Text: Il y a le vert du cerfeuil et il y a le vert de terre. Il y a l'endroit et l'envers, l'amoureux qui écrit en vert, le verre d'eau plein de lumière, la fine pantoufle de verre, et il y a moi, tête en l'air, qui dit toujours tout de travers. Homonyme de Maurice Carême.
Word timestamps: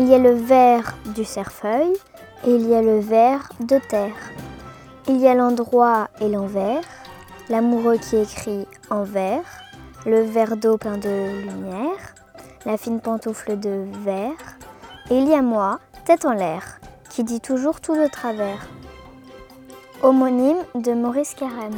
Il 0.00 0.06
y 0.06 0.14
a 0.14 0.18
le 0.18 0.30
vert 0.30 0.96
du 1.06 1.24
cerfeuil 1.24 1.92
et 2.46 2.54
il 2.54 2.68
y 2.68 2.74
a 2.76 2.82
le 2.82 3.00
vert 3.00 3.48
de 3.58 3.80
terre. 3.88 4.14
Il 5.08 5.16
y 5.16 5.26
a 5.26 5.34
l'endroit 5.34 6.06
et 6.20 6.28
l'envers, 6.28 6.84
l'amoureux 7.48 7.96
qui 7.96 8.14
écrit 8.14 8.64
en 8.90 9.02
vert, 9.02 9.42
le 10.06 10.20
verre 10.20 10.56
d'eau 10.56 10.76
plein 10.76 10.98
de 10.98 11.40
lumière, 11.40 12.14
la 12.64 12.76
fine 12.76 13.00
pantoufle 13.00 13.58
de 13.58 13.86
verre, 14.04 14.56
et 15.10 15.18
il 15.18 15.26
y 15.26 15.34
a 15.34 15.42
moi, 15.42 15.80
tête 16.04 16.24
en 16.24 16.32
l'air, 16.32 16.78
qui 17.10 17.24
dit 17.24 17.40
toujours 17.40 17.80
tout 17.80 17.96
de 17.96 18.06
travers. 18.06 18.68
Homonyme 20.04 20.62
de 20.76 20.92
Maurice 20.92 21.34
Carême. 21.34 21.74